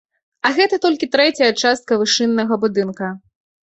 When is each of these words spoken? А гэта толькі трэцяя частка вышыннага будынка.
А 0.47 0.51
гэта 0.59 0.79
толькі 0.85 1.11
трэцяя 1.17 1.51
частка 1.63 2.01
вышыннага 2.03 2.63
будынка. 2.67 3.17